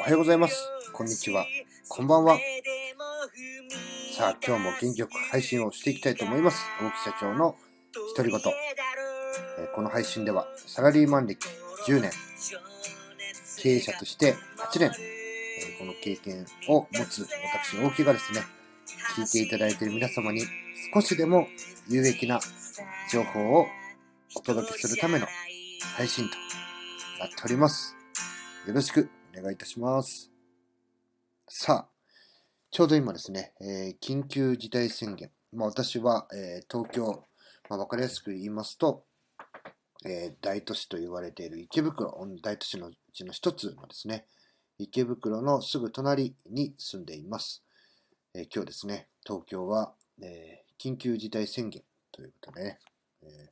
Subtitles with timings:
[0.00, 0.62] おはようございます。
[0.92, 1.46] こんにちは。
[1.88, 2.36] こんばんは。
[4.14, 6.66] さあ、今日も元気よく配信をしていきたいと思います。
[6.82, 7.56] 大木社長の
[8.14, 8.40] 独り言。
[9.58, 11.48] えーこの配信では、サラリーマン歴
[11.86, 12.10] 10年、
[13.58, 18.42] 経営者として8年、えーこの経験を持つ私、大木がですね、
[19.16, 20.42] 聞いていただいている皆様に
[20.92, 21.48] 少しでも
[21.88, 22.38] 有益な
[23.10, 23.66] 情報を
[24.34, 25.26] お届けするための
[25.96, 26.36] 配信と
[27.20, 27.94] なっております。
[28.66, 30.30] よろしくお願いいたします。
[31.48, 31.88] さあ、
[32.70, 35.30] ちょうど今ですね、えー緊急事態宣言。
[35.52, 37.24] まあ、私は、えー東京、
[37.68, 39.04] まあ、わかりやすく言いますと、
[40.06, 44.24] えー大都市と言われている池袋、大都市のうちの一つのですね、
[44.78, 47.62] 池袋のすぐ隣に住んでいます。
[48.34, 51.82] え今日ですね、東京は、え緊急事態宣言
[52.12, 52.78] ということでね、
[53.24, 53.50] え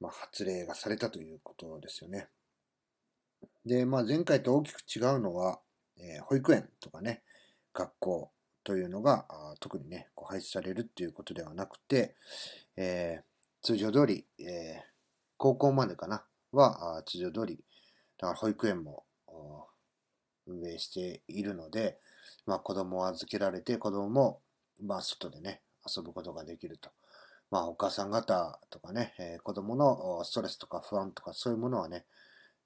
[0.00, 2.28] まあ、発令がされたということですよね。
[3.64, 5.60] で、まあ、前回と大きく違うのは、
[5.98, 7.22] えー保育園とかね、
[7.72, 8.30] 学校
[8.64, 9.26] というのが
[9.60, 12.14] 特にね、こう廃止されるっていうことではなくて、
[12.76, 13.22] えー
[13.62, 14.96] 通常通り、えー
[15.38, 17.58] 高校までかな、は通常通り、
[18.18, 19.04] だから保育園も
[20.46, 21.98] 運営しているので、
[22.46, 24.40] まあ、子供を預けられて、子供も、
[24.82, 26.90] まあ、外でね、遊ぶことができると。
[27.50, 32.04] まあ、お母さん方とかね、えー子供のストレスとか不安とかそういうものはね、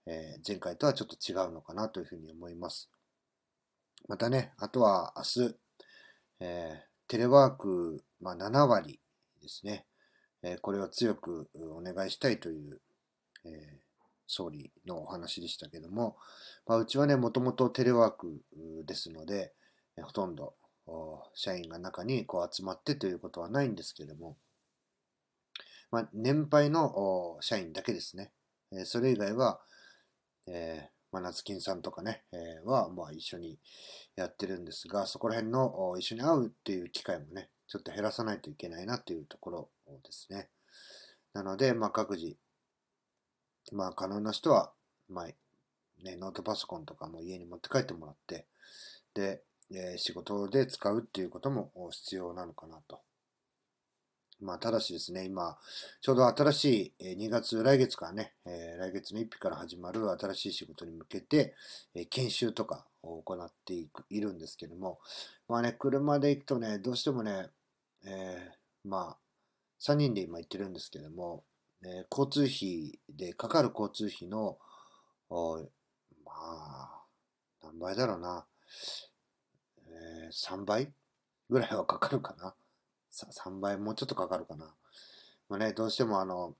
[0.06, 2.90] えー前回とはちょっと違うのかなというふうに思います。
[4.08, 5.56] またね、あとは明日、
[6.40, 9.00] えーテレワーク、まあ、7割
[9.42, 9.84] ですね、
[10.42, 12.80] えーこれを強くお願いしたいという、
[13.44, 13.90] えー
[14.32, 16.16] 総理のお話でしたけども、
[16.64, 18.40] まあ、うちはね、もともとテレワーク
[18.86, 19.52] ですので、
[20.00, 20.54] ほとんど
[21.34, 24.36] 社員が中にこう集まってということはないんですけども、
[25.90, 28.32] まあ、年配の社員だけですね。
[28.72, 29.60] えそれ以外は、
[30.46, 33.58] えー、まあ、夏金さんとかね、えーは、まあ、一緒に
[34.14, 40.48] やってるんですが、そこら辺の一緒に会うっていう機会もね、ちょっと減らさないといけないなっていうところですね。
[41.32, 42.36] なので、まあ、各自、
[43.72, 44.72] まあ、可能な人は、
[45.08, 45.26] まあ、
[46.04, 48.46] ね、ノートパソコンとかも家に持って帰ってもらって、
[49.14, 53.00] で、えー仕事で使うっていうことも必要なのかなと。
[54.40, 55.58] まあ、ただしですね、今、
[56.00, 61.54] ちょうど新しいえ2月、来月からね、え来月の1日から始まる新しい仕事に向けて、
[61.94, 64.98] え研修とかを行っていくいるんですけども、
[65.46, 67.50] まあね、車で行くとね、どうしてもね、
[68.04, 69.18] えーまあ、
[69.78, 71.44] 3人で今行ってるんですけども、
[71.82, 74.58] え交通費でかかる交通費の、
[76.24, 77.04] まあ、
[77.62, 78.46] 何倍だろうな、
[79.86, 80.92] えー3倍
[81.50, 82.54] ぐらいはかかるかな。
[83.10, 84.74] 3倍、もうちょっとかかるかな。
[85.48, 86.56] まあね、どうしてもあの、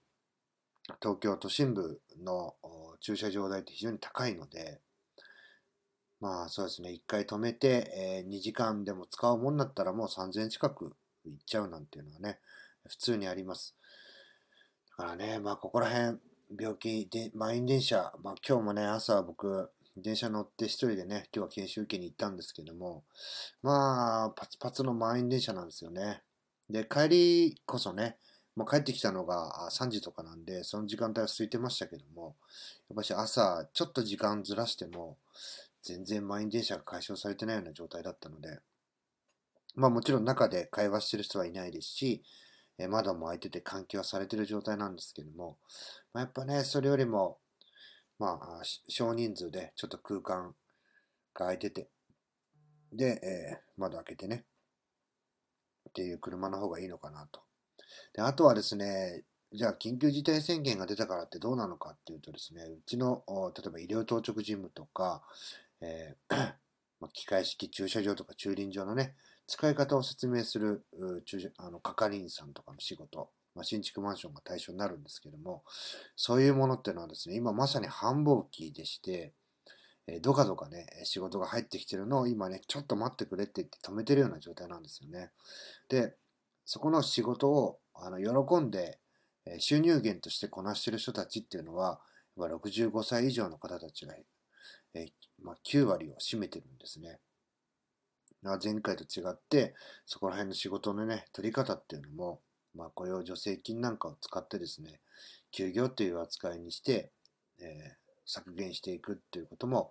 [1.00, 2.54] 東京都心部の
[3.00, 4.80] 駐車場代って非常に高いので、
[6.20, 12.40] まあそうですね、1回止めて、え2時間でも使うもんだったらもう3000近くいっちゃうなんていうのはね、
[12.86, 13.76] 普通にあります。
[14.98, 16.18] だからね、まあここら辺、
[16.58, 23.04] 病気で、満員電車、まあ今日もね、朝僕、電車乗って一人でね、今日は研修受けに行ったんですけども、
[23.62, 26.22] まあ、パツパツの満員電車なんですよね。
[26.70, 28.16] で、帰りこそね、
[28.56, 32.36] もう帰ってきたのが3時とかなんで、その時間帯は空いてましたけども、
[32.88, 35.18] やっぱし朝、ちょっと時間ずらしても、
[35.82, 38.60] 全然満員電車が解消されてないような状態だったので、
[39.74, 42.22] まあもちろん中で会話してる人はいないですし、
[42.78, 45.58] え窓も開いてて換気はされてる状態なんですけども、
[46.12, 47.38] まあ、やっぱね、それよりも、
[48.18, 50.54] まあ、少人数でちょっと空間
[51.34, 51.88] が空いてて、
[52.92, 54.44] で、えー窓開けてね、
[55.88, 57.40] っていう車の方がいいのかなと。
[58.14, 63.24] で、あとはですね、じゃあ緊急事態宣言が出たからってどうなのかっていうとですね、うちの、
[63.56, 65.22] 例えば医療当直事務とか、
[65.80, 66.54] えー
[67.00, 69.14] ま機械式駐車場とか駐輪場のね、
[69.46, 70.84] 使い方を説明する
[71.24, 75.64] 駐車あの係員さんとかの仕事、まあ、新築マンションが対象になるんですけども、
[76.14, 79.32] そういうものっていうのはですね、今まさに繁忙期でして、
[80.12, 85.30] えどかどかね、仕事が入ってきてるのを今ね、ちょっと待ってくれって言って止めてるような状態なんですよね。
[85.88, 86.16] で、
[86.64, 88.98] そこの仕事をあの喜んで、
[89.46, 92.00] え収入源としてこなしてる人たちっていうのは、
[92.36, 94.14] 65歳以上の方たちが、
[94.94, 95.06] え
[95.40, 97.20] まあ、9割を占めてるんですね。
[98.62, 99.74] 前回と違って、
[100.06, 102.40] そこら辺の仕事のね、取り方っていうのも、
[102.74, 105.00] まあ、雇用助成金なんかを使ってですね、
[105.52, 107.12] 休業という扱いにして、
[107.60, 109.90] えー削減していくっていうことも、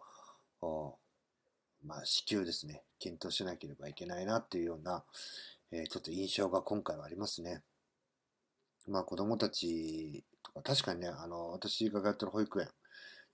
[1.86, 5.04] まあ、支給ですね、検討しなければいけないなっていうような、
[5.72, 7.62] えーちょっと印象が今回はありますね。
[8.88, 12.68] まあ子供たちと確かにね、あの、私が通ってる保育園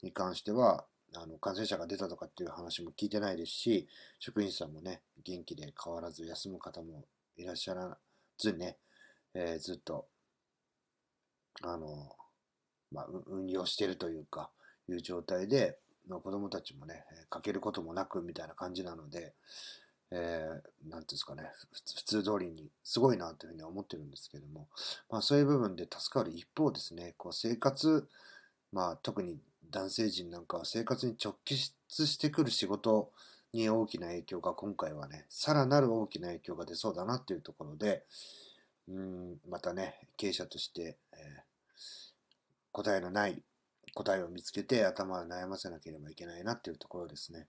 [0.02, 0.86] に関しては、
[1.16, 3.88] あの感染者が出たとかっていう話も聞いてないですし、
[4.20, 7.06] 職員さんもね、元気で変わらず休む方も
[7.38, 7.98] いらっしゃら
[8.38, 8.78] ずにね、
[9.34, 10.08] えー、ずっと、
[11.62, 12.12] あの、
[12.92, 14.50] まあ、運用してるというか、
[14.90, 15.78] いう状態で、
[16.08, 19.34] まあ、子供たちもね、かけることもなくみたいな感じなので、
[20.12, 24.68] えー、ていうんですかね、普通通りにすごいなというふうに思ってるんですけども、
[25.10, 28.08] まあそういう部分で助かる一方ですね、こう生活、
[28.72, 29.40] まあ特に
[29.72, 31.74] 男性陣なんかは生活に直結
[32.06, 33.12] してくる仕事
[33.52, 38.04] に大きな影響が今回はね、さらなる大きな影響が出そうだなっていうところで、
[38.88, 41.20] うん、またね、経営者として、えー、
[42.72, 43.42] 答えのない
[43.94, 47.48] 答えを見つけて頭を悩ませなければいけないなっていうところですね。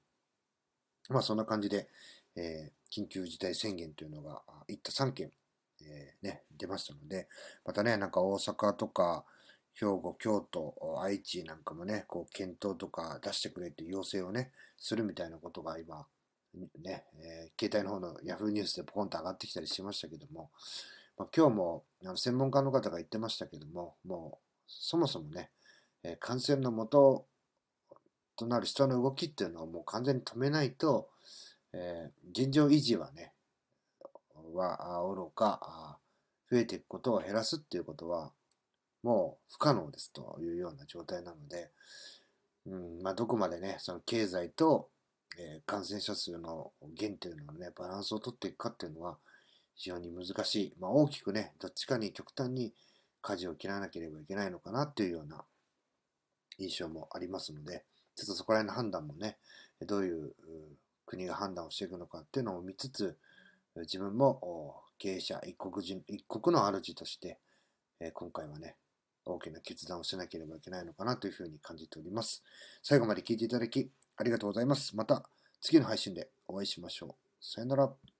[1.09, 1.89] まあそんな感じで、
[2.37, 5.31] えー、緊急事態宣言というのが1都3県、
[5.83, 7.29] えー、ね、出ましたので、
[7.65, 9.25] またね、なんか大阪とか、
[9.75, 16.07] 兵庫、京都、愛知なんかもね、こう検討とか出してくれって要請をね、するみたいなことが今、
[16.83, 20.51] ね、えー、携帯の方の Yahoo ニュースでポコンと上がってきたりしましたけども、
[21.19, 25.51] まあ、今日もあの専門家の方が言ってましたけども、もうそもそもね、
[26.09, 27.27] え、感染の元と
[28.37, 31.09] となる人の動きっていうのをもう完全に止めないと、
[31.73, 33.33] えー、現状維持はね、
[34.55, 35.99] はおろか、
[36.51, 38.31] 増えていくことを減らすっていうことは、
[39.03, 41.71] もう不可能ですというような状態なので、
[42.67, 44.89] うんまあ、どこまでね、その経済と、
[45.39, 49.19] え、感染者数の減というのをね、バランスをとっていくかっていうのは
[49.75, 50.75] 非常に難しい。
[50.79, 52.73] まあ、大きくね、どっちかに極端に
[53.23, 55.45] 舵を切らなければいけないのかなっていうような
[56.59, 59.39] 印象もありますので、ちょっとそこら辺の判断もね、
[59.83, 60.33] どういう
[61.05, 63.17] 国が判断をしていくのかっていうのを見つつ、
[63.77, 67.39] 自分も経営者、一国人、一国の主として、
[68.15, 68.77] 今回はね、
[69.25, 72.43] 大きな決断をしなければいけないのかなというふうに感じております。
[72.83, 74.97] 最後まで聞いていただきありがとうございます。
[74.97, 75.29] また
[75.61, 77.45] 次の配信でお会いしましょう。
[77.45, 78.16] さよなら。